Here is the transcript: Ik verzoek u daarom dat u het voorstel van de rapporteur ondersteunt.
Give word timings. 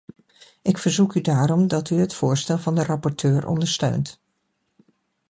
Ik 0.61 0.77
verzoek 0.77 1.13
u 1.13 1.21
daarom 1.21 1.67
dat 1.67 1.89
u 1.89 1.95
het 1.95 2.13
voorstel 2.13 2.57
van 2.57 2.75
de 2.75 2.83
rapporteur 2.83 3.47
ondersteunt. 3.47 4.21